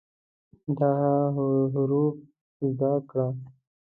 دا 0.87 0.91
حروف 1.73 2.15
زده 2.65 2.91
کړه 3.09 3.27